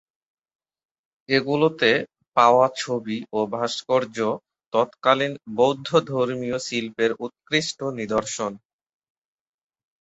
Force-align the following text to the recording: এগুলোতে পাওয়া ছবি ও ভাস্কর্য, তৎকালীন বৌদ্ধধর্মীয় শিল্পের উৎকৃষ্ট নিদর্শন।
এগুলোতে 1.29 1.91
পাওয়া 2.37 2.67
ছবি 2.77 3.17
ও 3.33 3.39
ভাস্কর্য, 3.53 4.17
তৎকালীন 4.73 5.33
বৌদ্ধধর্মীয় 5.57 6.57
শিল্পের 6.67 7.11
উৎকৃষ্ট 7.25 7.79
নিদর্শন। 7.99 8.51